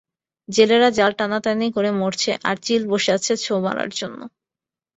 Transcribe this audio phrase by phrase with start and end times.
[0.49, 4.25] জেলেরা জাল টানাটানি করে মরছে, আর চিল বসে আছে ছোঁ মারবার জন্যে।